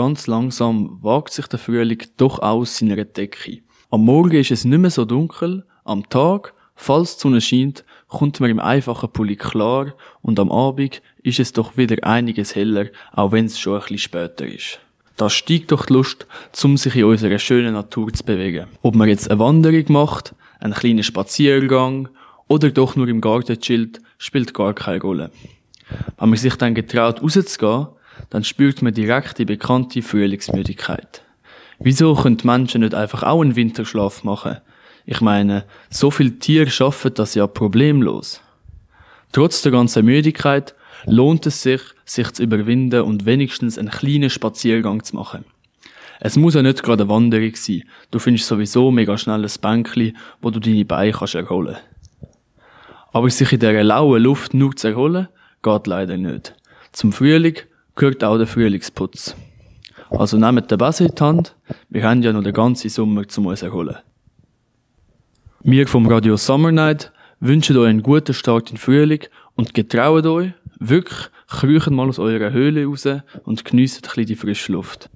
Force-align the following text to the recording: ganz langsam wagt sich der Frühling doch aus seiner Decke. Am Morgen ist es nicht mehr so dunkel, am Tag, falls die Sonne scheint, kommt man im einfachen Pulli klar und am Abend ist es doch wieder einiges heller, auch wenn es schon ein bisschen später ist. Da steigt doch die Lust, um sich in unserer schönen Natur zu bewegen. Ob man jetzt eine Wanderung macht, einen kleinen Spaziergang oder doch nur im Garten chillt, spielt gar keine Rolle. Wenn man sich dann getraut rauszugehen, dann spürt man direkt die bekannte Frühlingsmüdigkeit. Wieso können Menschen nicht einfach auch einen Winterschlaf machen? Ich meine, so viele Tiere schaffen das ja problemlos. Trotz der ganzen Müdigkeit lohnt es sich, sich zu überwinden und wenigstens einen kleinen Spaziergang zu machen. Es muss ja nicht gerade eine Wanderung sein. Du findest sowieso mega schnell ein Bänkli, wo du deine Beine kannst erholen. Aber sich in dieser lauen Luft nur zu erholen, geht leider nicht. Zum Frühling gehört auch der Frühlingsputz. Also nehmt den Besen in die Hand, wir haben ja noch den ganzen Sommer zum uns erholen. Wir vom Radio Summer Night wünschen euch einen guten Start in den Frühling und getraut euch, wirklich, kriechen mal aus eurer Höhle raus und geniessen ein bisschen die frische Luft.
ganz 0.00 0.26
langsam 0.26 0.98
wagt 1.02 1.30
sich 1.30 1.46
der 1.46 1.58
Frühling 1.58 2.02
doch 2.16 2.38
aus 2.38 2.78
seiner 2.78 3.04
Decke. 3.04 3.58
Am 3.90 4.02
Morgen 4.02 4.38
ist 4.38 4.50
es 4.50 4.64
nicht 4.64 4.78
mehr 4.78 4.88
so 4.88 5.04
dunkel, 5.04 5.66
am 5.84 6.08
Tag, 6.08 6.54
falls 6.74 7.16
die 7.16 7.20
Sonne 7.20 7.42
scheint, 7.42 7.84
kommt 8.08 8.40
man 8.40 8.48
im 8.48 8.60
einfachen 8.60 9.12
Pulli 9.12 9.36
klar 9.36 9.92
und 10.22 10.40
am 10.40 10.50
Abend 10.50 11.02
ist 11.22 11.38
es 11.38 11.52
doch 11.52 11.76
wieder 11.76 12.02
einiges 12.02 12.54
heller, 12.54 12.86
auch 13.12 13.32
wenn 13.32 13.44
es 13.44 13.58
schon 13.58 13.74
ein 13.74 13.80
bisschen 13.80 13.98
später 13.98 14.46
ist. 14.46 14.80
Da 15.18 15.28
steigt 15.28 15.70
doch 15.70 15.84
die 15.84 15.92
Lust, 15.92 16.26
um 16.64 16.78
sich 16.78 16.96
in 16.96 17.04
unserer 17.04 17.38
schönen 17.38 17.74
Natur 17.74 18.10
zu 18.10 18.24
bewegen. 18.24 18.68
Ob 18.80 18.94
man 18.94 19.06
jetzt 19.06 19.30
eine 19.30 19.38
Wanderung 19.38 19.84
macht, 19.88 20.34
einen 20.60 20.72
kleinen 20.72 21.02
Spaziergang 21.02 22.08
oder 22.48 22.70
doch 22.70 22.96
nur 22.96 23.08
im 23.08 23.20
Garten 23.20 23.60
chillt, 23.60 24.00
spielt 24.16 24.54
gar 24.54 24.72
keine 24.72 25.02
Rolle. 25.02 25.30
Wenn 26.18 26.30
man 26.30 26.38
sich 26.38 26.54
dann 26.54 26.74
getraut 26.74 27.22
rauszugehen, 27.22 27.88
dann 28.30 28.44
spürt 28.44 28.82
man 28.82 28.94
direkt 28.94 29.38
die 29.38 29.44
bekannte 29.44 30.02
Frühlingsmüdigkeit. 30.02 31.22
Wieso 31.78 32.14
können 32.14 32.38
Menschen 32.44 32.82
nicht 32.82 32.94
einfach 32.94 33.22
auch 33.22 33.40
einen 33.40 33.56
Winterschlaf 33.56 34.22
machen? 34.22 34.58
Ich 35.06 35.20
meine, 35.20 35.64
so 35.88 36.10
viele 36.10 36.38
Tiere 36.38 36.70
schaffen 36.70 37.14
das 37.14 37.34
ja 37.34 37.46
problemlos. 37.46 38.42
Trotz 39.32 39.62
der 39.62 39.72
ganzen 39.72 40.04
Müdigkeit 40.04 40.74
lohnt 41.06 41.46
es 41.46 41.62
sich, 41.62 41.80
sich 42.04 42.30
zu 42.32 42.42
überwinden 42.42 43.02
und 43.02 43.24
wenigstens 43.24 43.78
einen 43.78 43.90
kleinen 43.90 44.30
Spaziergang 44.30 45.02
zu 45.04 45.16
machen. 45.16 45.44
Es 46.20 46.36
muss 46.36 46.54
ja 46.54 46.62
nicht 46.62 46.82
gerade 46.82 47.04
eine 47.04 47.10
Wanderung 47.10 47.54
sein. 47.54 47.84
Du 48.10 48.18
findest 48.18 48.46
sowieso 48.46 48.90
mega 48.90 49.16
schnell 49.16 49.42
ein 49.42 49.50
Bänkli, 49.62 50.14
wo 50.42 50.50
du 50.50 50.60
deine 50.60 50.84
Beine 50.84 51.12
kannst 51.12 51.34
erholen. 51.34 51.78
Aber 53.12 53.30
sich 53.30 53.52
in 53.52 53.60
dieser 53.60 53.82
lauen 53.82 54.22
Luft 54.22 54.52
nur 54.52 54.76
zu 54.76 54.88
erholen, 54.88 55.28
geht 55.62 55.86
leider 55.86 56.18
nicht. 56.18 56.54
Zum 56.92 57.12
Frühling 57.12 57.56
gehört 57.94 58.24
auch 58.24 58.38
der 58.38 58.46
Frühlingsputz. 58.46 59.36
Also 60.10 60.36
nehmt 60.36 60.70
den 60.70 60.78
Besen 60.78 61.06
in 61.06 61.14
die 61.14 61.22
Hand, 61.22 61.56
wir 61.88 62.02
haben 62.02 62.22
ja 62.22 62.32
noch 62.32 62.42
den 62.42 62.52
ganzen 62.52 62.90
Sommer 62.90 63.28
zum 63.28 63.46
uns 63.46 63.62
erholen. 63.62 63.96
Wir 65.62 65.86
vom 65.86 66.06
Radio 66.06 66.36
Summer 66.36 66.72
Night 66.72 67.12
wünschen 67.38 67.76
euch 67.76 67.88
einen 67.88 68.02
guten 68.02 68.34
Start 68.34 68.70
in 68.70 68.76
den 68.76 68.80
Frühling 68.80 69.24
und 69.54 69.74
getraut 69.74 70.26
euch, 70.26 70.52
wirklich, 70.78 71.28
kriechen 71.46 71.94
mal 71.94 72.08
aus 72.08 72.18
eurer 72.18 72.52
Höhle 72.52 72.86
raus 72.86 73.06
und 73.44 73.64
geniessen 73.64 73.98
ein 73.98 74.02
bisschen 74.02 74.26
die 74.26 74.36
frische 74.36 74.72
Luft. 74.72 75.10